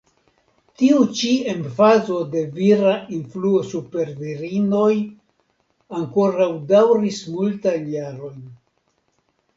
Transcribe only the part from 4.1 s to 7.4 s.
virinoj ankoraŭ daŭris